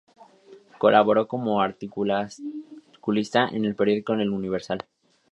Colaboró 0.79 1.27
como 1.27 1.61
articulista 1.61 3.47
en 3.49 3.65
el 3.65 3.75
periódico 3.75 4.13
"El 4.13 4.31
Universal". 4.31 4.79